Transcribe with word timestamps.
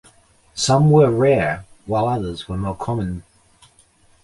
Some 0.55 0.89
were 0.89 1.11
rare, 1.11 1.63
while 1.85 2.07
others 2.07 2.49
were 2.49 2.57
more 2.57 2.75
common. 2.75 3.21